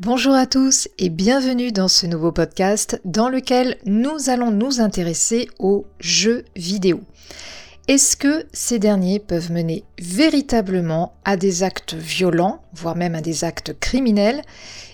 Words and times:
Bonjour 0.00 0.34
à 0.34 0.46
tous 0.46 0.88
et 0.98 1.08
bienvenue 1.08 1.72
dans 1.72 1.88
ce 1.88 2.06
nouveau 2.06 2.30
podcast 2.30 3.00
dans 3.04 3.28
lequel 3.28 3.78
nous 3.84 4.30
allons 4.30 4.52
nous 4.52 4.80
intéresser 4.80 5.48
aux 5.58 5.86
jeux 5.98 6.44
vidéo. 6.54 7.00
Est-ce 7.88 8.16
que 8.16 8.46
ces 8.52 8.78
derniers 8.78 9.18
peuvent 9.18 9.50
mener 9.50 9.82
véritablement 10.00 11.14
à 11.24 11.36
des 11.36 11.64
actes 11.64 11.94
violents, 11.94 12.62
voire 12.74 12.94
même 12.94 13.16
à 13.16 13.20
des 13.20 13.42
actes 13.42 13.76
criminels? 13.80 14.42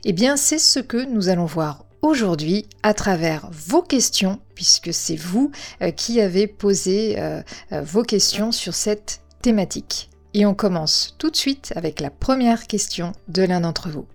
Eh 0.07 0.15
bien 0.15 0.39
c'est 0.39 0.59
ce 0.59 0.81
que 0.81 1.05
nous 1.05 1.29
allons 1.29 1.45
voir 1.45 1.85
aujourd'hui 2.01 2.65
à 2.83 2.95
travers 2.95 3.51
vos 3.53 3.83
questions, 3.83 4.41
puisque 4.55 4.95
c'est 4.95 5.17
vous 5.17 5.51
euh, 5.83 5.91
qui 5.91 6.23
avez 6.23 6.47
posé 6.47 7.17
euh, 7.19 7.43
euh, 7.73 7.83
vos 7.83 8.05
questions 8.05 8.53
sur 8.53 8.73
cette 8.73 9.21
thématique. 9.43 10.09
Et 10.33 10.47
on 10.47 10.55
commence 10.55 11.15
tout 11.19 11.31
de 11.31 11.37
suite 11.37 11.75
avec 11.77 12.01
la 12.01 12.09
première 12.09 12.67
question 12.67 13.13
de 13.29 13.43
l'un 13.43 13.61
d'entre 13.61 13.91
vous. 13.91 14.07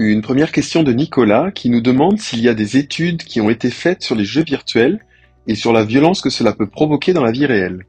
Une 0.00 0.22
première 0.22 0.52
question 0.52 0.84
de 0.84 0.92
Nicolas 0.92 1.50
qui 1.50 1.70
nous 1.70 1.80
demande 1.80 2.20
s'il 2.20 2.40
y 2.40 2.48
a 2.48 2.54
des 2.54 2.76
études 2.76 3.24
qui 3.24 3.40
ont 3.40 3.50
été 3.50 3.68
faites 3.68 4.00
sur 4.00 4.14
les 4.14 4.24
jeux 4.24 4.44
virtuels 4.44 5.04
et 5.48 5.56
sur 5.56 5.72
la 5.72 5.84
violence 5.84 6.20
que 6.20 6.30
cela 6.30 6.52
peut 6.52 6.68
provoquer 6.68 7.12
dans 7.12 7.24
la 7.24 7.32
vie 7.32 7.46
réelle. 7.46 7.84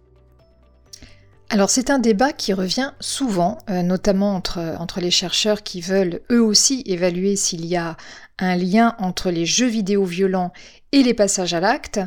Alors 1.52 1.70
c'est 1.70 1.91
un 1.91 1.99
débat 1.99 2.34
qui 2.34 2.52
revient 2.52 2.94
souvent, 2.99 3.59
euh, 3.70 3.84
notamment 3.84 4.35
entre, 4.35 4.76
entre 4.80 5.02
les 5.02 5.12
chercheurs 5.12 5.62
qui 5.62 5.82
veulent 5.82 6.22
eux 6.32 6.41
aussi 6.41 6.82
évaluer 6.88 7.35
s'il 7.35 7.66
y 7.68 7.76
a 7.76 7.95
un 8.40 8.55
lien 8.55 8.96
entre 8.98 9.30
les 9.30 9.46
jeux 9.46 9.68
vidéo 9.68 10.04
violents 10.04 10.52
et 10.91 11.04
les 11.04 11.13
passages 11.13 11.54
à 11.54 11.60
l'acte. 11.60 11.99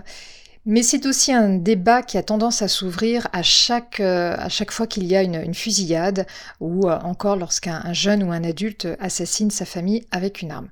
Mais 0.64 0.82
c'est 0.84 1.06
aussi 1.06 1.32
un 1.32 1.56
débat 1.56 2.02
qui 2.02 2.18
a 2.18 2.22
tendance 2.22 2.62
à 2.62 2.68
s'ouvrir 2.68 3.26
à 3.32 3.42
chaque, 3.42 3.98
euh, 3.98 4.36
à 4.38 4.48
chaque 4.48 4.70
fois 4.70 4.86
qu'il 4.86 5.04
y 5.06 5.16
a 5.16 5.22
une, 5.22 5.54
fusillade 5.54 6.24
ou 6.60 6.88
euh, 6.88 6.98
encore 7.00 7.36
lorsqu'un 7.36 7.92
jeune 7.92 8.22
ou 8.22 8.30
un 8.30 8.44
adulte 8.44 8.86
assassine 9.00 9.50
sa 9.50 9.64
famille 9.64 10.06
avec 10.12 10.40
une 10.40 10.52
arme. 10.52 10.68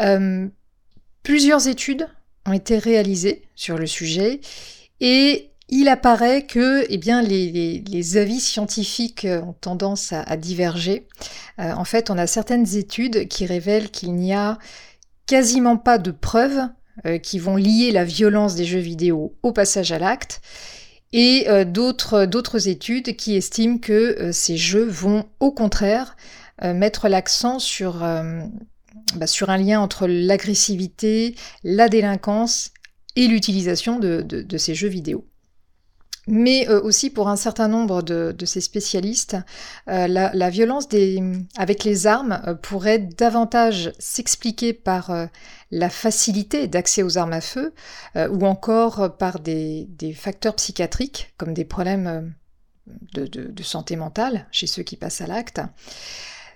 Euh, 0.00 0.46
plusieurs 1.22 1.68
études 1.68 2.06
ont 2.44 2.52
été 2.52 2.78
réalisées 2.78 3.48
sur 3.54 3.78
le 3.78 3.86
sujet 3.86 4.40
et 5.00 5.52
il 5.70 5.88
apparaît 5.88 6.46
que 6.46 6.84
eh 6.88 6.98
bien, 6.98 7.22
les, 7.22 8.16
avis 8.16 8.40
scientifiques 8.40 9.26
ont 9.26 9.54
tendance 9.54 10.12
à, 10.12 10.36
diverger. 10.38 11.06
en 11.58 11.84
fait, 11.84 12.08
on 12.08 12.16
a 12.16 12.26
certaines 12.26 12.74
études 12.74 13.28
qui 13.28 13.44
révèlent 13.44 13.90
qu'il 13.90 14.14
n'y 14.14 14.32
a 14.32 14.58
quasiment 15.26 15.76
pas 15.76 15.98
de 15.98 16.10
preuves 16.10 16.68
euh, 17.06 17.18
qui 17.18 17.38
vont 17.38 17.56
lier 17.56 17.92
la 17.92 18.04
violence 18.04 18.54
des 18.54 18.64
jeux 18.64 18.78
vidéo 18.78 19.34
au 19.42 19.52
passage 19.52 19.92
à 19.92 19.98
l'acte, 19.98 20.40
et 21.12 21.46
euh, 21.48 21.64
d'autres 21.64 22.68
études 22.68 23.16
qui 23.16 23.36
estiment 23.36 23.78
que 23.78 23.92
euh, 23.92 24.32
ces 24.32 24.56
jeux 24.56 24.86
vont 24.86 25.26
au 25.40 25.52
contraire 25.52 26.16
mettre 26.60 27.08
l'accent 27.08 27.58
bah, 29.14 29.26
sur 29.28 29.50
un 29.50 29.56
lien 29.58 29.80
entre 29.80 30.08
l'agressivité, 30.08 31.36
la 31.62 31.88
délinquance 31.88 32.72
et 33.14 33.28
l'utilisation 33.28 34.00
de 34.00 34.56
ces 34.58 34.74
jeux 34.74 34.88
vidéo 34.88 35.24
mais 36.28 36.68
euh, 36.68 36.80
aussi 36.82 37.10
pour 37.10 37.28
un 37.28 37.36
certain 37.36 37.68
nombre 37.68 38.02
de, 38.02 38.34
ces 38.44 38.60
spécialistes, 38.60 39.36
euh, 39.88 40.06
la, 40.06 40.50
violence 40.50 40.86
avec 41.56 41.84
les 41.84 42.06
armes 42.06 42.40
euh, 42.46 42.54
pourrait 42.54 42.98
davantage 42.98 43.92
s'expliquer 43.98 44.74
par 44.74 45.10
la 45.70 45.90
facilité 45.90 46.68
d'accès 46.68 47.02
aux 47.02 47.18
armes 47.18 47.32
à 47.32 47.40
feu 47.40 47.74
ou 48.16 48.46
encore 48.46 49.16
par 49.16 49.40
des, 49.40 49.88
facteurs 50.14 50.54
psychiatriques 50.54 51.32
comme 51.36 51.54
des 51.54 51.64
problèmes 51.64 52.34
de, 53.14 53.62
santé 53.62 53.96
mentale 53.96 54.46
chez 54.52 54.66
ceux 54.66 54.82
qui 54.82 54.96
passent 54.96 55.20
à 55.20 55.26
l'acte. 55.26 55.60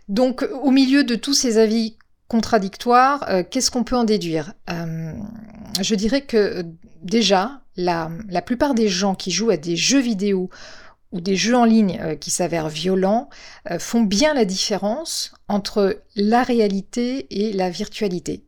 Donc 0.08 0.46
au 0.62 0.70
milieu 0.70 1.04
de 1.04 1.14
tous 1.14 1.34
ces 1.34 1.58
avis 1.58 1.96
contradictoires, 2.28 3.26
qu'est-ce 3.50 3.70
qu'on 3.70 3.84
peut 3.84 3.96
en 3.96 4.04
déduire? 4.04 4.54
Je 4.68 5.94
dirais 5.94 6.22
que 6.22 6.64
déjà, 7.02 7.61
la, 7.76 8.10
plupart 8.44 8.74
des 8.74 8.88
gens 8.88 9.14
qui 9.14 9.30
jouent 9.30 9.50
à 9.50 9.56
des 9.56 9.76
jeux 9.76 10.00
vidéo 10.00 10.50
ou 11.10 11.20
des 11.20 11.36
jeux 11.36 11.56
en 11.56 11.64
ligne 11.64 11.98
euh, 12.00 12.16
qui 12.16 12.30
s'avèrent 12.30 12.68
violents 12.68 13.28
euh, 13.70 13.78
font 13.78 14.02
bien 14.02 14.34
la 14.34 14.44
différence 14.44 15.34
entre 15.48 16.02
la 16.16 16.42
réalité 16.42 17.26
et 17.30 17.52
la 17.52 17.70
virtualité. 17.70 18.44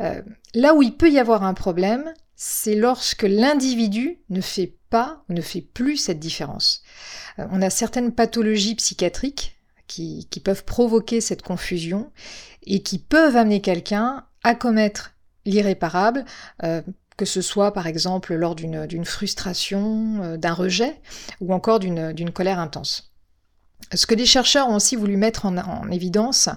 Euh, 0.00 0.22
là 0.54 0.74
où 0.74 0.82
il 0.82 0.96
peut 0.96 1.10
y 1.10 1.18
avoir 1.18 1.42
un 1.42 1.54
problème, 1.54 2.12
c'est 2.34 2.74
lorsque 2.74 3.22
l'individu 3.22 4.18
ne 4.30 4.40
fait 4.40 4.74
pas 4.90 5.24
ou 5.28 5.34
ne 5.34 5.42
fait 5.42 5.60
plus 5.60 5.96
cette 5.96 6.20
différence. 6.20 6.82
on 7.38 7.60
a 7.60 7.70
certaines 7.70 8.12
pathologies 8.12 8.76
psychiatriques 8.76 9.58
qui, 9.86 10.28
qui, 10.30 10.40
peuvent 10.40 10.64
provoquer 10.64 11.20
cette 11.20 11.42
confusion 11.42 12.12
et 12.64 12.82
qui 12.82 12.98
peuvent 12.98 13.36
amener 13.36 13.60
quelqu'un 13.60 14.26
à 14.44 14.54
commettre 14.54 15.14
l'irréparable 15.44 16.24
que 17.16 17.24
ce 17.24 17.40
soit 17.40 17.72
par 17.72 17.86
exemple 17.86 18.34
lors 18.34 18.54
d'une 18.54 19.04
frustration, 19.04 20.22
euh, 20.22 20.36
d'un 20.36 20.52
rejet 20.52 21.00
ou 21.40 21.52
encore 21.52 21.78
d'une 21.78 22.30
colère 22.30 22.58
intense. 22.58 23.12
Ce 23.94 24.06
que 24.06 24.14
les 24.14 24.26
chercheurs 24.26 24.68
ont 24.68 24.76
aussi 24.76 24.96
voulu 24.96 25.16
mettre 25.16 25.46
en, 25.46 25.90
évidence, 25.90 26.48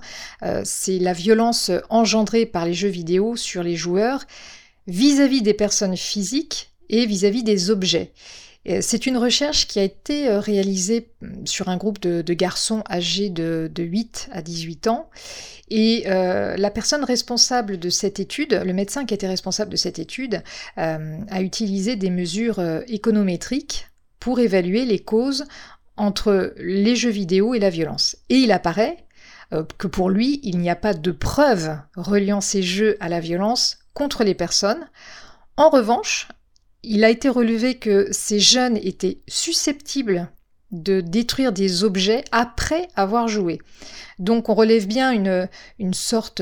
euh, 0.41 0.61
c'est 0.65 0.99
la 0.99 1.13
violence 1.13 1.69
engendrée 1.89 2.45
par 2.45 2.65
les 2.65 2.73
jeux 2.73 2.89
vidéo 2.89 3.35
sur 3.35 3.61
les 3.61 3.75
joueurs 3.75 4.25
vis-à-vis 4.87 5.41
des 5.41 5.53
personnes 5.53 5.95
physiques 5.95 6.71
et 6.89 7.05
vis-à-vis 7.05 7.43
des 7.43 7.69
objets. 7.69 8.11
C'est 8.81 9.05
une 9.05 9.17
recherche 9.17 9.67
qui 9.67 9.79
a 9.79 9.83
été 9.83 10.27
euh, 10.27 10.39
réalisée 10.39 11.09
hum, 11.21 11.47
sur 11.47 11.69
un 11.69 11.77
groupe 11.77 11.99
de, 11.99 12.33
garçons 12.33 12.83
âgés 12.89 13.29
de, 13.29 13.71
de, 13.73 13.83
8 13.83 14.29
à 14.31 14.41
18 14.41 14.87
ans 14.87 15.09
et 15.69 16.03
euh, 16.07 16.57
la 16.57 16.69
personne 16.69 17.03
responsable 17.03 17.79
de 17.79 17.89
cette 17.89 18.19
étude, 18.19 18.53
le 18.53 18.73
médecin 18.73 19.05
qui 19.05 19.13
était 19.13 19.27
responsable 19.27 19.71
de 19.71 19.77
cette 19.77 19.97
étude, 19.97 20.43
euh, 20.77 21.17
a 21.29 21.41
utilisé 21.41 21.95
des 21.95 22.09
mesures 22.09 22.59
économétriques 22.87 23.87
pour 24.19 24.39
évaluer 24.39 24.85
les 24.85 24.99
causes 24.99 25.45
entre 25.95 26.53
les 26.57 26.95
jeux 26.95 27.09
vidéo 27.09 27.53
et 27.53 27.59
la 27.59 27.69
violence. 27.69 28.17
Et 28.29 28.35
il 28.35 28.51
apparaît 28.51 28.97
que 29.77 29.87
pour 29.87 30.09
lui, 30.09 30.39
il 30.43 30.59
n'y 30.59 30.69
a 30.69 30.75
pas 30.75 30.93
de 30.93 31.11
preuves 31.11 31.75
reliant 31.95 32.41
ces 32.41 32.61
jeux 32.61 32.97
à 32.99 33.09
la 33.09 33.19
violence 33.19 33.79
contre 33.93 34.23
les 34.23 34.35
personnes. 34.35 34.87
En 35.57 35.69
revanche, 35.69 36.27
il 36.83 37.03
a 37.03 37.09
été 37.09 37.29
relevé 37.29 37.75
que 37.75 38.07
ces 38.11 38.39
jeunes 38.39 38.77
étaient 38.77 39.19
susceptibles 39.27 40.29
de 40.71 41.01
détruire 41.01 41.51
des 41.51 41.83
objets 41.83 42.23
après 42.31 42.87
avoir 42.95 43.27
joué. 43.27 43.59
Donc 44.19 44.49
on 44.49 44.53
relève 44.53 44.87
bien 44.87 45.11
une, 45.11 45.93
sorte 45.93 46.41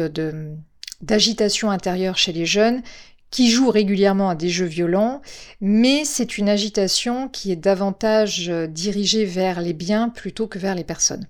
d'agitation 1.01 1.71
intérieure 1.71 2.17
chez 2.17 2.33
les 2.33 2.45
jeunes 2.45 2.81
qui 3.29 3.49
jouent 3.49 3.71
régulièrement 3.71 4.29
à 4.29 4.35
des 4.35 4.49
jeux 4.49 4.65
violents, 4.65 5.21
mais 5.59 6.05
c'est 6.05 6.37
une 6.37 6.49
agitation 6.49 7.27
qui 7.27 7.51
est 7.51 7.57
davantage 7.57 8.47
euh, 8.49 8.67
dirigée 8.67 9.25
vers 9.25 9.59
les 9.59 9.73
biens 9.73 10.07
plutôt 10.07 10.47
que 10.47 10.57
vers 10.57 10.75
les 10.75 10.85
personnes. 10.85 11.27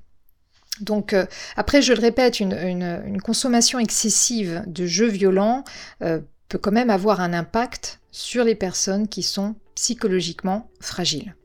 Donc 0.80 1.14
euh, 1.14 1.26
après, 1.56 1.82
je 1.82 1.94
le 1.94 2.00
répète, 2.00 2.40
une, 2.40 2.54
une, 2.54 3.20
consommation 3.20 3.80
excessive 3.80 4.64
de 4.68 4.86
jeux 4.86 5.08
violents 5.08 5.64
euh, 6.04 6.20
peut 6.48 6.58
quand 6.58 6.72
même 6.72 6.90
avoir 6.90 7.22
un 7.22 7.34
impact 7.34 8.00
sur 8.12 8.44
les 8.44 8.56
personnes 8.56 9.08
qui 9.08 9.24
sont 9.24 9.56
psychologiquement 9.76 10.70
fragiles. 10.80 11.36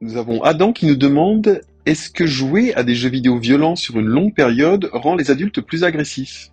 Nous 0.00 0.16
avons 0.16 0.42
Adam 0.42 0.72
qui 0.72 0.86
nous 0.86 0.96
demande 0.96 1.60
est-ce 1.86 2.10
que 2.10 2.26
jouer 2.26 2.74
à 2.74 2.82
des 2.82 2.94
jeux 2.94 3.10
vidéo 3.10 3.38
violents 3.38 3.76
sur 3.76 3.98
une 3.98 4.06
longue 4.06 4.34
période 4.34 4.88
rend 4.92 5.14
les 5.14 5.30
adultes 5.30 5.60
plus 5.60 5.84
agressifs? 5.84 6.50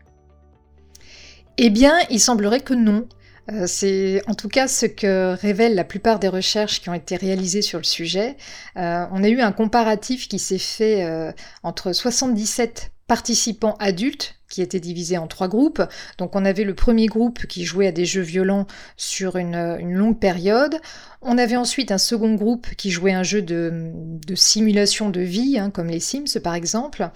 Eh 1.58 1.70
bien, 1.70 1.94
il 2.10 2.20
semblerait 2.20 2.62
que 2.62 2.74
non. 2.74 3.08
Euh, 3.52 3.66
c'est 3.66 4.22
en 4.28 4.36
tout 4.36 4.50
cas 4.50 4.68
ce 4.68 4.86
que 4.86 5.34
révèlent 5.36 5.76
la 5.76 5.84
plupart 5.84 6.20
des 6.20 6.28
recherches 6.28 6.82
qui 6.82 6.90
ont 6.90 6.94
été 6.94 7.16
réalisées 7.16 7.62
sur 7.62 7.80
le 7.80 7.84
sujet. 7.84 8.38
Euh, 8.78 9.06
on 9.12 9.24
a 9.24 9.30
eu 9.30 9.42
un 9.42 9.52
comparatif 9.52 10.28
qui 10.28 10.40
s'est 10.40 10.58
fait 10.58 11.04
euh, 11.04 11.32
entre 11.64 11.94
77 11.94 12.92
participants 13.12 13.76
adultes 13.82 14.36
qui 14.48 14.62
étaient 14.62 14.80
divisés 14.80 15.18
en 15.18 15.28
trois 15.28 15.50
groupes. 15.50 15.84
Donc 16.18 16.34
on 16.34 16.46
avait 16.46 16.64
le 16.64 16.74
premier 16.74 17.08
groupe 17.08 17.46
qui 17.46 17.66
jouait 17.66 17.88
à 17.88 17.92
des 17.92 18.06
jeux 18.06 18.22
violents 18.22 18.68
sur 18.96 19.36
une, 19.36 19.76
longue 19.82 20.18
période. 20.18 20.78
On 21.22 21.38
avait 21.38 21.58
ensuite 21.58 21.92
un 21.92 21.98
second 21.98 22.36
groupe 22.36 22.74
qui 22.76 22.90
jouait 22.90 23.12
un 23.12 23.24
jeu 23.24 23.42
de, 23.42 23.92
simulation 24.34 25.10
de 25.10 25.20
vie, 25.20 25.60
hein, 25.60 25.72
comme 25.72 25.88
les 25.88 26.00
Sims 26.00 26.40
par 26.42 26.56
exemple. 26.56 27.10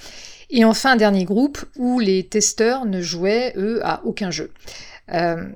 Et 0.49 0.65
enfin 0.65 0.91
un 0.91 0.95
dernier 0.97 1.23
groupe 1.23 1.63
où 1.77 2.01
les 2.01 2.27
testeurs 2.27 2.83
ne 2.83 2.99
jouaient, 2.99 3.53
eux, 3.55 3.79
à 3.85 4.03
aucun 4.03 4.31
jeu. 4.31 4.51
Euh, 5.13 5.47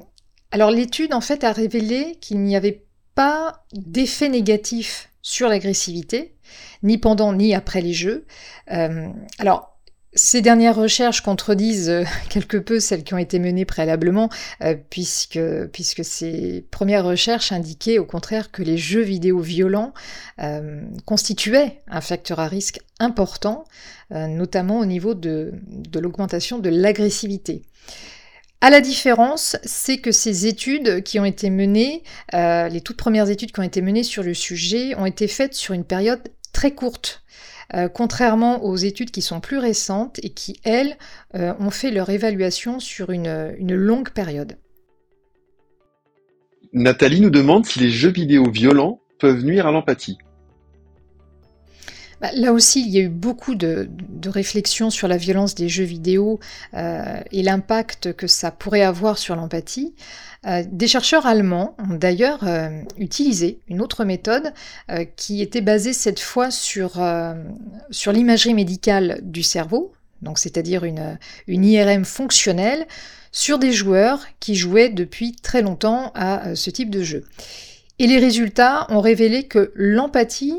alors 0.52 0.72
l'étude 0.72 1.14
en 1.14 1.20
fait 1.20 1.44
a 1.44 1.52
révélé 1.52 2.18
qu'il 2.22 2.40
n'y 2.40 2.56
avait 2.56 2.86
pas 3.14 3.66
d'effet 3.74 4.30
négatif 4.30 5.10
sur 5.22 5.50
l'agressivité, 5.50 6.38
ni 6.82 6.98
pendant 6.98 7.34
ni 7.34 7.54
après 7.54 7.82
les 7.82 7.92
jeux. 7.92 8.26
Euh, 8.72 9.10
alors 9.38 9.76
Ces 10.22 10.42
dernières 10.42 10.76
recherches 10.76 11.22
contredisent 11.22 11.90
euh, 11.90 12.04
quelque 12.30 12.58
peu 12.58 12.82
celles 12.82 13.06
qui 13.06 13.14
ont 13.14 13.18
été 13.18 13.40
menées 13.40 13.64
préalablement, 13.64 14.30
euh, 14.62 14.76
puisque, 14.90 15.40
ces 16.04 16.66
premières 16.72 17.06
recherches 17.06 17.54
indiquaient 17.54 18.00
au 18.00 18.06
contraire 18.06 18.52
que 18.52 18.62
les 18.62 18.78
jeux 18.78 19.02
vidéo 19.02 19.40
violents 19.40 19.94
euh, 20.42 20.82
constituaient 21.06 21.80
un 21.88 22.02
facteur 22.02 22.42
à 22.42 22.48
risque 22.48 22.82
important, 23.00 23.64
notamment 24.12 24.80
au 24.80 24.86
niveau 24.86 25.14
de, 25.14 25.54
de 25.70 26.00
l'augmentation 26.00 26.60
de 26.60 26.68
l'agressivité. 26.68 27.62
À 28.60 28.70
la 28.70 28.82
différence, 28.82 29.56
c'est 29.64 30.00
que 30.00 30.12
ces 30.12 30.48
études 30.48 31.02
qui 31.04 31.18
ont 31.18 31.24
été 31.24 31.50
menées, 31.50 32.04
les 32.34 32.82
toutes 32.84 32.98
premières 32.98 33.30
études 33.30 33.54
qui 33.54 33.60
ont 33.62 33.64
été 33.64 33.82
menées 33.82 34.04
sur 34.04 34.22
le 34.22 34.34
sujet, 34.34 34.96
ont 34.96 35.06
été 35.06 35.30
faites 35.30 35.54
sur 35.54 35.74
une 35.74 35.86
période 35.86 36.20
très 36.60 36.72
courte. 36.72 37.24
Euh, 37.74 37.88
contrairement 37.88 38.66
aux 38.66 38.76
études 38.76 39.12
qui 39.12 39.22
sont 39.22 39.40
plus 39.40 39.60
récentes 39.60 40.20
et 40.24 40.30
qui, 40.32 40.60
elles, 40.66 40.98
euh, 41.36 41.54
ont 41.58 41.70
fait 41.70 41.90
leur 41.90 42.10
évaluation 42.10 42.82
sur 42.82 43.12
une, 43.12 43.56
longue 43.62 44.10
période. 44.10 44.58
Nathalie 46.74 47.22
nous 47.22 47.30
demande 47.30 47.66
si 47.66 47.80
les 47.80 47.90
jeux 47.90 48.12
vidéo 48.12 48.52
violents 48.52 49.00
peuvent 49.20 49.46
nuire 49.46 49.68
à 49.68 49.72
l'empathie. 49.72 50.18
Bah, 52.22 52.30
là 52.34 52.52
aussi, 52.52 52.82
il 52.82 52.90
y 52.90 52.98
a 52.98 53.02
eu 53.02 53.10
beaucoup 53.10 53.56
de, 53.56 53.90
réflexions 54.26 54.90
sur 54.90 55.08
la 55.08 55.18
violence 55.18 55.56
des 55.56 55.70
jeux 55.70 55.86
vidéo 55.86 56.40
euh, 56.74 57.20
et 57.32 57.42
l'impact 57.42 58.14
que 58.14 58.28
ça 58.28 58.52
pourrait 58.52 58.82
avoir 58.82 59.18
sur 59.18 59.36
l'empathie. 59.36 59.96
Euh, 60.46 60.64
des 60.70 60.88
chercheurs 60.88 61.26
allemands 61.26 61.76
ont 61.80 61.96
d'ailleurs 61.96 62.44
euh, 62.44 62.82
utilisé 62.98 63.60
une 63.68 63.82
autre 63.82 64.04
méthode 64.06 64.54
qui 65.16 65.42
était 65.42 65.62
basée 65.62 65.94
cette 65.94 66.20
fois 66.20 66.52
sur, 66.52 67.00
l'imagerie 68.08 68.54
médicale 68.54 69.20
du 69.22 69.44
cerveau, 69.44 69.94
donc 70.22 70.38
c'est-à-dire 70.40 70.84
une 70.84 71.66
IRM 71.66 72.06
fonctionnelle, 72.06 72.88
sur 73.32 73.60
des 73.60 73.72
joueurs 73.72 74.26
qui 74.40 74.56
jouaient 74.56 74.90
depuis 74.90 75.34
très 75.34 75.62
longtemps 75.62 76.12
à 76.16 76.56
ce 76.56 76.70
type 76.70 76.90
de 76.90 77.04
jeu. 77.04 77.24
Et 78.00 78.08
les 78.08 78.18
résultats 78.18 78.88
ont 78.90 79.02
révélé 79.02 79.44
que 79.44 79.72
l'empathie 79.76 80.56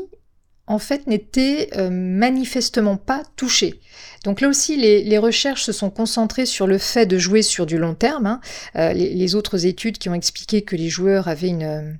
en 0.71 0.79
fait, 0.79 1.05
n'était 1.05 1.69
euh, 1.75 1.89
manifestement 1.89 2.95
pas 2.95 3.23
touché. 3.35 3.81
Donc 4.23 4.39
là 4.39 4.47
aussi, 4.47 4.77
les, 4.77 5.17
recherches 5.17 5.63
se 5.63 5.73
sont 5.73 5.89
concentrées 5.89 6.45
sur 6.45 6.65
le 6.65 6.77
fait 6.77 7.05
de 7.05 7.17
jouer 7.17 7.41
sur 7.41 7.65
du 7.65 7.77
long 7.77 7.93
terme. 7.93 8.25
Hein. 8.25 8.39
Euh, 8.77 8.93
les, 8.93 9.35
autres 9.35 9.65
études 9.65 9.97
qui 9.97 10.07
ont 10.07 10.13
expliqué 10.13 10.61
que 10.61 10.77
les 10.77 10.87
joueurs 10.87 11.27
avaient 11.27 11.49
une, 11.49 11.97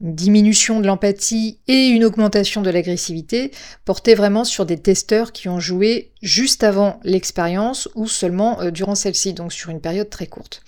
diminution 0.00 0.80
de 0.80 0.86
l'empathie 0.86 1.58
et 1.68 1.88
une 1.88 2.04
augmentation 2.04 2.62
de 2.62 2.70
l'agressivité 2.70 3.50
portaient 3.84 4.14
vraiment 4.14 4.44
sur 4.44 4.64
des 4.64 4.78
testeurs 4.78 5.30
qui 5.30 5.50
ont 5.50 5.60
joué 5.60 6.10
juste 6.22 6.64
avant 6.64 6.98
l'expérience 7.04 7.86
ou 7.94 8.08
seulement 8.08 8.62
euh, 8.62 8.70
durant 8.70 8.94
celle-ci, 8.94 9.34
donc 9.34 9.52
sur 9.52 9.70
une 9.70 9.80
période 9.80 10.08
très 10.08 10.26
courte. 10.26 10.62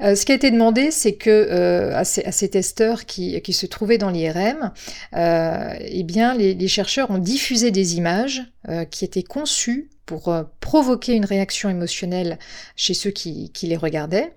Euh, 0.00 0.14
ce 0.14 0.24
qui 0.24 0.32
a 0.32 0.34
été 0.34 0.50
demandé, 0.50 0.90
c'est 0.90 1.14
que 1.14 1.30
euh, 1.30 1.96
à, 1.96 2.04
ces, 2.04 2.48
testeurs 2.48 3.06
qui, 3.06 3.40
se 3.52 3.66
trouvaient 3.66 3.98
dans 3.98 4.10
l'IRM, 4.10 4.72
euh, 5.14 5.74
eh 5.80 6.02
bien, 6.02 6.34
les, 6.34 6.68
chercheurs 6.68 7.10
ont 7.10 7.18
diffusé 7.18 7.70
des 7.70 7.96
images 7.96 8.42
qui 8.90 9.04
étaient 9.04 9.22
conçues 9.22 9.90
pour 10.06 10.34
provoquer 10.60 11.12
une 11.14 11.26
réaction 11.26 11.68
émotionnelle 11.68 12.38
chez 12.76 12.94
ceux 12.94 13.10
qui, 13.10 13.50
les 13.62 13.76
regardaient. 13.76 14.32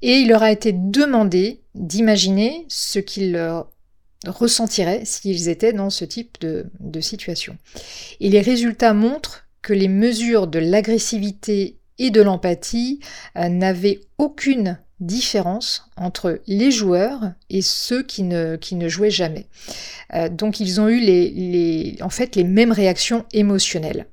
Et 0.00 0.18
il 0.18 0.28
leur 0.28 0.42
a 0.42 0.52
été 0.52 0.72
demandé 0.72 1.60
d'imaginer 1.74 2.66
ce 2.68 3.00
qu'ils 3.00 3.36
ressentiraient 4.26 5.04
s'ils 5.04 5.48
étaient 5.48 5.72
dans 5.72 5.90
ce 5.90 6.04
type 6.04 6.40
de, 6.40 6.66
de 6.78 7.00
situation. 7.00 7.56
Et 8.20 8.28
les 8.28 8.40
résultats 8.40 8.94
montrent 8.94 9.48
que 9.60 9.72
les 9.72 9.88
mesures 9.88 10.46
de 10.46 10.60
l'agressivité 10.60 11.77
et 11.98 12.10
de 12.10 12.22
l'empathie 12.22 13.00
euh, 13.36 13.48
n'avaient 13.48 14.00
aucune 14.18 14.78
différence 15.00 15.88
entre 15.96 16.40
les 16.46 16.70
joueurs 16.70 17.32
et 17.50 17.62
ceux 17.62 18.02
qui 18.02 18.24
ne, 18.24 18.58
jouaient 18.88 19.10
jamais. 19.10 19.46
Euh, 20.14 20.28
donc 20.28 20.60
ils 20.60 20.80
ont 20.80 20.88
eu 20.88 20.98
les, 20.98 21.96
en 22.00 22.10
fait 22.10 22.34
les 22.34 22.44
mêmes 22.44 22.72
réactions 22.72 23.24
émotionnelles. 23.32 24.06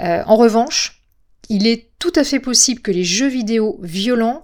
Euh, 0.00 0.22
en 0.26 0.36
revanche, 0.36 1.02
il 1.48 1.66
est 1.66 1.90
tout 1.98 2.12
à 2.16 2.24
fait 2.24 2.40
possible 2.40 2.82
que 2.82 2.90
les 2.90 3.04
jeux 3.04 3.28
vidéo 3.28 3.78
violents 3.82 4.42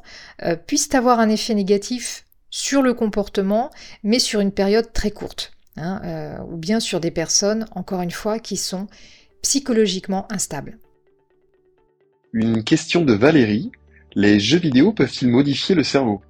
puissent 0.66 0.94
avoir 0.94 1.20
un 1.20 1.28
effet 1.28 1.54
négatif 1.54 2.24
sur 2.50 2.80
le 2.80 2.94
comportement, 2.94 3.70
mais 4.02 4.18
sur 4.18 4.40
une 4.40 4.52
période 4.52 4.92
très 4.92 5.10
courte, 5.10 5.52
hein, 5.76 6.38
ou 6.48 6.56
bien 6.56 6.80
sur 6.80 7.00
des 7.00 7.10
personnes, 7.10 7.66
encore 7.72 8.00
une 8.00 8.10
fois, 8.10 8.38
qui 8.38 8.56
sont 8.56 8.86
psychologiquement 9.42 10.26
instables. 10.32 10.78
Une 12.36 12.64
question 12.64 13.04
de 13.04 13.12
Valérie. 13.12 13.70
Les 14.16 14.40
jeux 14.40 14.58
vidéo 14.58 14.92
peuvent-ils 14.92 15.28
modifier 15.28 15.76
le 15.76 15.84
cerveau? 15.84 16.20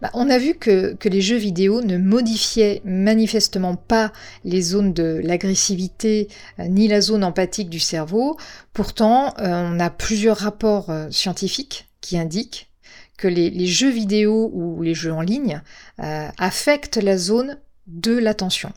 Bah, 0.00 0.10
on 0.14 0.30
a 0.30 0.38
vu 0.38 0.54
que, 0.54 0.96
les 1.04 1.20
jeux 1.20 1.36
vidéo 1.36 1.80
ne 1.80 1.98
modifiaient 1.98 2.82
manifestement 2.84 3.74
pas 3.74 4.12
les 4.44 4.62
zones 4.62 4.92
de 4.92 5.20
l'agressivité 5.24 6.28
euh, 6.60 6.68
ni 6.68 6.86
la 6.86 7.00
zone 7.00 7.24
empathique 7.24 7.68
du 7.68 7.80
cerveau. 7.80 8.36
Pourtant, 8.72 9.34
euh, 9.40 9.72
on 9.72 9.80
a 9.80 9.90
plusieurs 9.90 10.38
rapports 10.38 10.90
euh, 10.90 11.10
scientifiques 11.10 11.88
qui 12.00 12.16
indiquent 12.16 12.70
que 13.16 13.26
les, 13.26 13.66
jeux 13.66 13.90
vidéo 13.90 14.52
ou 14.54 14.82
les 14.82 14.94
jeux 14.94 15.12
en 15.12 15.20
ligne 15.20 15.62
affectent 15.98 16.96
la 16.96 17.16
zone 17.16 17.58
de 17.86 18.16
l'attention. 18.16 18.72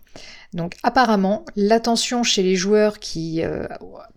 Donc 0.54 0.76
apparemment, 0.84 1.46
l'attention 1.56 2.24
chez 2.24 2.44
les 2.44 2.56
joueurs 2.56 3.00
qui 3.00 3.44
euh, 3.44 3.68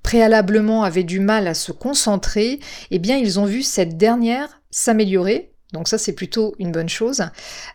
préalablement 0.02 0.84
avaient 0.84 1.04
du 1.04 1.20
mal 1.20 1.46
à 1.46 1.54
se 1.54 1.72
concentrer, 1.72 2.60
eh 2.90 2.98
bien 2.98 3.16
ils 3.16 3.40
ont 3.40 3.44
vu 3.44 3.62
cette 3.62 3.96
dernière 3.96 4.60
s'améliorer 4.70 5.52
donc 5.72 5.88
ça, 5.88 5.98
c'est 5.98 6.14
plutôt 6.14 6.54
une 6.58 6.72
bonne 6.72 6.88
chose. 6.88 7.22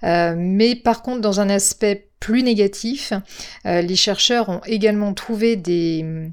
Euh, 0.04 0.34
mais 0.38 0.76
par 0.76 1.02
contre, 1.02 1.22
dans 1.22 1.40
un 1.40 1.50
aspect 1.50 2.10
plus 2.24 2.42
négatif, 2.42 3.12
euh, 3.66 3.82
les 3.82 3.98
chercheurs 3.98 4.48
ont 4.48 4.62
également 4.66 5.14
trouvé 5.14 5.58
des, 5.58 6.32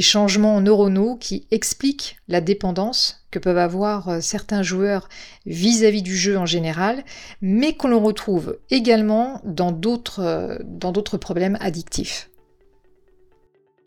changements 0.00 0.60
neuronaux 0.60 1.16
qui 1.18 1.46
expliquent 1.52 2.16
la 2.26 2.40
dépendance 2.40 3.24
que 3.30 3.38
peuvent 3.38 3.56
avoir 3.56 4.08
euh, 4.08 4.20
certains 4.20 4.64
joueurs 4.64 5.08
vis-à-vis 5.46 6.02
du 6.02 6.16
jeu 6.16 6.36
en 6.36 6.46
général, 6.46 7.04
mais 7.40 7.74
qu'on 7.74 7.96
retrouve 8.00 8.58
également 8.70 9.40
dans 9.44 9.70
d'autres 9.70 11.16
problèmes 11.16 11.56
addictifs. 11.60 12.28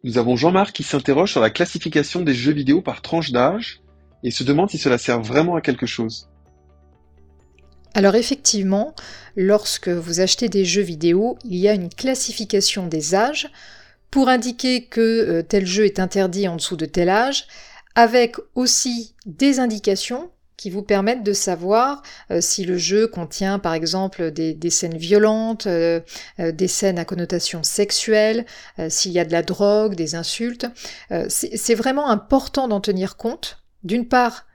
Nous 0.05 0.17
avons 0.17 0.37
Jean-Marc 0.37 0.73
qui 0.73 0.83
s'interroge 0.83 1.33
sur 1.33 1.41
la 1.41 1.49
classification 1.49 2.21
des 2.21 2.33
jeux 2.33 2.53
vidéo 2.53 2.81
par 2.81 3.01
tranche 3.01 3.33
d'âge 3.33 3.81
et 4.23 4.31
se 4.31 4.45
demande 4.45 4.69
si 4.69 4.77
cela 4.77 4.97
sert 4.97 5.21
vraiment 5.21 5.57
à 5.57 5.61
quelque 5.61 5.87
chose. 5.87 6.29
Alors 7.95 8.15
effectivement, 8.15 8.95
lorsque 9.35 9.89
vous 9.89 10.19
achetez 10.19 10.49
des 10.49 10.65
jeux 10.65 10.81
vidéo, 10.81 11.37
il 11.45 11.57
y 11.57 11.67
a 11.67 11.73
une 11.73 11.89
classification 11.89 12.87
des 12.87 13.13
âges 13.13 13.51
pour 14.09 14.29
indiquer 14.29 14.85
que 14.85 15.01
euh, 15.01 15.43
tel 15.43 15.65
jeu 15.65 15.85
est 15.85 15.99
interdit 15.99 16.47
en 16.47 16.55
dessous 16.55 16.75
de 16.75 16.85
tel 16.85 17.09
âge, 17.09 17.47
avec 17.95 18.35
aussi 18.55 19.15
des 19.25 19.59
indications 19.59 20.31
qui 20.57 20.69
vous 20.69 20.81
permettent 20.81 21.23
de 21.23 21.33
savoir 21.33 22.01
euh, 22.31 22.41
si 22.41 22.63
le 22.63 22.77
jeu 22.77 23.07
contient 23.07 23.59
par 23.59 23.73
exemple 23.73 24.31
des, 24.31 24.69
scènes 24.69 24.97
violentes, 24.97 25.67
euh, 25.67 25.99
des 26.39 26.67
scènes 26.67 26.97
à 26.97 27.05
connotation 27.05 27.61
sexuelle, 27.63 28.45
s'il 28.87 29.11
y 29.11 29.19
a 29.19 29.25
de 29.25 29.31
la 29.31 29.43
drogue, 29.43 29.95
des 29.95 30.15
insultes. 30.15 30.67
C'est 31.27 31.75
vraiment 31.75 32.09
important 32.09 32.67
d'en 32.67 32.81
tenir 32.81 33.17
compte, 33.17 33.63
d'une 33.83 34.07
part 34.07 34.45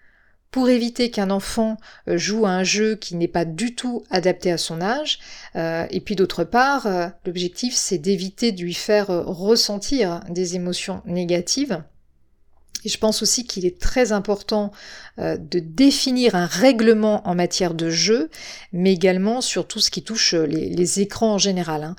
pour 0.50 0.68
éviter 0.68 1.10
qu'un 1.10 1.30
enfant 1.30 1.76
euh, 2.08 2.16
joue 2.16 2.46
à 2.46 2.50
un 2.50 2.64
jeu 2.64 2.96
qui 2.96 3.16
n'est 3.16 3.28
pas 3.28 3.44
du 3.44 3.74
tout 3.74 4.04
adapté 4.10 4.50
à 4.50 4.58
son 4.58 4.80
âge. 4.80 5.18
Euh, 5.56 5.86
et 5.90 6.00
puis 6.00 6.16
d'autre 6.16 6.44
part, 6.44 6.86
euh, 6.86 7.08
l'objectif 7.24 7.74
c'est 7.74 7.98
d'éviter 7.98 8.52
de 8.52 8.62
lui 8.62 8.74
faire 8.74 9.08
ressentir 9.08 10.20
des 10.30 10.56
émotions 10.56 11.02
négatives. 11.04 11.82
Je 12.84 12.96
pense 12.96 13.22
aussi 13.22 13.44
qu'il 13.44 13.66
est 13.66 13.80
très 13.80 14.12
important 14.12 14.70
de 15.18 15.58
définir 15.58 16.36
un 16.36 16.46
règlement 16.46 17.28
en 17.28 17.34
matière 17.34 17.74
de 17.74 17.90
jeu, 17.90 18.30
mais 18.72 18.92
également 18.92 19.40
sur 19.40 19.66
tout 19.66 19.80
ce 19.80 19.90
qui 19.90 20.04
touche 20.04 20.32
les, 20.34 21.00
écrans 21.00 21.34
en 21.34 21.38
général. 21.38 21.82
Hein. 21.82 21.96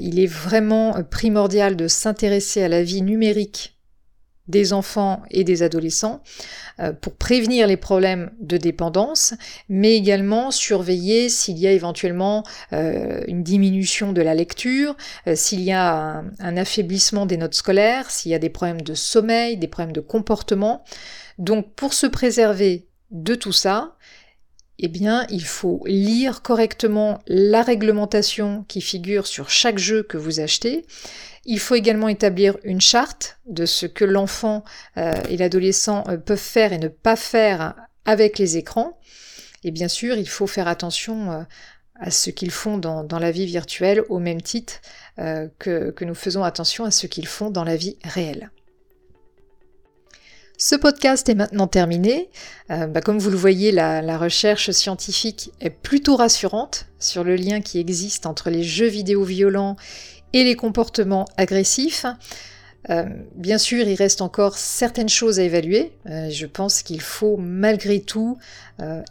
il 0.00 0.18
est 0.18 0.26
vraiment 0.26 1.00
primordial 1.04 1.76
de 1.76 1.86
s'intéresser 1.86 2.64
à 2.64 2.68
la 2.68 2.82
vie 2.82 3.02
numérique 3.02 3.75
des 4.48 4.72
enfants 4.72 5.22
et 5.30 5.44
des 5.44 5.62
adolescents 5.62 6.22
euh, 6.78 6.92
pour 6.92 7.14
prévenir 7.14 7.66
les 7.66 7.76
problèmes 7.76 8.30
de 8.40 8.56
dépendance, 8.56 9.34
mais 9.68 9.96
également 9.96 10.50
surveiller 10.50 11.28
s'il 11.28 11.58
y 11.58 11.66
a 11.66 11.72
éventuellement 11.72 12.44
euh, 12.72 13.22
une 13.26 13.42
diminution 13.42 14.12
de 14.12 14.22
la 14.22 14.34
lecture, 14.34 14.96
euh, 15.26 15.34
s'il 15.34 15.62
y 15.62 15.72
a 15.72 16.22
un, 16.38 16.56
affaiblissement 16.56 17.26
des 17.26 17.36
notes 17.36 17.54
scolaires, 17.54 18.10
s'il 18.10 18.30
y 18.30 18.34
a 18.34 18.38
des 18.38 18.50
problèmes 18.50 18.82
de 18.82 18.94
sommeil, 18.94 19.56
des 19.56 19.68
problèmes 19.68 19.92
de 19.92 20.00
comportement. 20.00 20.84
Donc 21.38 21.72
pour 21.74 21.92
se 21.92 22.06
préserver 22.06 22.86
de 23.10 23.34
tout 23.34 23.52
ça, 23.52 23.96
eh 24.78 24.88
bien, 24.88 25.26
il 25.30 25.44
faut 25.44 25.82
lire 25.86 26.42
correctement 26.42 27.20
la 27.26 27.62
réglementation 27.62 28.64
qui 28.68 28.80
figure 28.80 29.26
sur 29.26 29.48
chaque 29.48 29.78
jeu 29.78 30.02
que 30.02 30.18
vous 30.18 30.40
achetez. 30.40 30.84
Il 31.46 31.60
faut 31.60 31.76
également 31.76 32.08
établir 32.08 32.58
une 32.62 32.80
charte 32.80 33.38
de 33.46 33.64
ce 33.64 33.86
que 33.86 34.04
l'enfant 34.04 34.64
euh, 34.98 35.14
et 35.30 35.36
l'adolescent 35.36 36.04
euh, 36.08 36.18
peuvent 36.18 36.38
faire 36.38 36.72
et 36.72 36.78
ne 36.78 36.88
pas 36.88 37.16
faire 37.16 37.74
avec 38.04 38.38
les 38.38 38.58
écrans. 38.58 38.98
Et 39.64 39.70
bien 39.70 39.88
sûr, 39.88 40.16
il 40.16 40.28
faut 40.28 40.46
faire 40.46 40.68
attention 40.68 41.32
euh, 41.32 41.42
à 41.98 42.10
ce 42.10 42.28
qu'ils 42.28 42.50
font 42.50 42.76
dans, 42.76 43.18
la 43.18 43.30
vie 43.30 43.46
virtuelle 43.46 44.02
au 44.10 44.18
même 44.18 44.42
titre 44.42 44.82
que, 45.16 46.04
nous 46.04 46.14
faisons 46.14 46.44
attention 46.44 46.84
à 46.84 46.90
ce 46.90 47.06
qu'ils 47.06 47.26
font 47.26 47.48
dans 47.48 47.64
la 47.64 47.76
vie 47.76 47.96
réelle. 48.04 48.50
Ce 50.68 50.74
podcast 50.74 51.28
est 51.28 51.36
maintenant 51.36 51.68
terminé. 51.68 52.28
Euh, 52.72 52.88
bah, 52.88 53.00
comme 53.00 53.20
vous 53.20 53.30
le 53.30 53.36
voyez, 53.36 53.70
la, 53.70 54.18
recherche 54.18 54.72
scientifique 54.72 55.52
est 55.60 55.70
plutôt 55.70 56.16
rassurante 56.16 56.86
sur 56.98 57.22
le 57.22 57.36
lien 57.36 57.60
qui 57.60 57.78
existe 57.78 58.26
entre 58.26 58.50
les 58.50 58.64
jeux 58.64 58.88
vidéo 58.88 59.22
violents 59.22 59.76
et 60.32 60.42
les 60.42 60.56
comportements 60.56 61.24
agressifs. 61.36 62.04
Euh, 62.90 63.04
bien 63.36 63.58
sûr, 63.58 63.86
il 63.86 63.94
reste 63.94 64.20
encore 64.20 64.58
certaines 64.58 65.08
choses 65.08 65.38
à 65.38 65.44
évaluer. 65.44 65.92
Euh, 66.06 66.30
je 66.30 66.46
pense 66.46 66.82
qu'il 66.82 67.00
faut 67.00 67.36
malgré 67.36 68.00
tout 68.00 68.36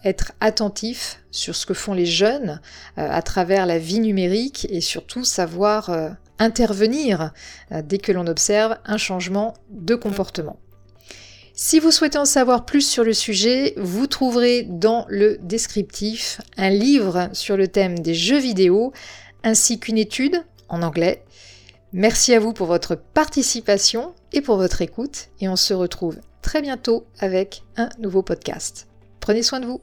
être 0.03 0.33
attentif 0.41 1.23
sur 1.31 1.55
ce 1.55 1.65
que 1.65 1.73
font 1.73 1.93
les 1.93 2.05
jeunes 2.05 2.59
à 2.97 3.21
travers 3.21 3.65
la 3.65 3.79
vie 3.79 4.01
numérique 4.01 4.67
et 4.69 4.81
surtout 4.81 5.23
savoir 5.23 5.89
intervenir 6.37 7.31
dès 7.71 7.97
que 7.97 8.11
l'on 8.11 8.27
observe 8.27 8.77
un 8.85 8.97
changement 8.97 9.53
de 9.69 9.95
comportement. 9.95 10.59
Si 11.57 11.79
vous 11.79 11.91
souhaitez 11.91 12.17
en 12.17 12.25
savoir 12.25 12.65
plus 12.65 12.85
sur 12.85 13.05
le 13.05 13.13
sujet, 13.13 13.73
vous 13.77 14.07
trouverez 14.07 14.63
dans 14.63 15.05
le 15.07 15.37
descriptif 15.37 16.41
un 16.57 16.69
livre 16.69 17.29
sur 17.31 17.55
le 17.55 17.69
thème 17.69 17.97
des 17.99 18.13
jeux 18.13 18.39
vidéo 18.39 18.91
ainsi 19.41 19.79
qu'une 19.79 19.97
étude 19.97 20.43
en 20.67 20.81
anglais. 20.81 21.23
Merci 21.93 22.33
à 22.33 22.41
vous 22.41 22.51
pour 22.51 22.67
votre 22.67 22.95
participation 22.95 24.13
et 24.33 24.41
pour 24.41 24.57
votre 24.57 24.81
écoute 24.81 25.29
et 25.39 25.47
on 25.47 25.55
se 25.55 25.73
retrouve 25.73 26.19
très 26.41 26.61
bientôt 26.61 27.05
avec 27.19 27.63
un 27.77 27.87
nouveau 27.99 28.21
podcast. 28.21 28.87
Prenez 29.21 29.41
soin 29.41 29.61
de 29.61 29.65
vous. 29.65 29.79